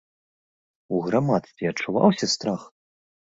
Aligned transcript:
У 0.95 1.01
грамадстве 1.07 1.69
адчуваўся 1.73 2.31
страх? 2.35 2.61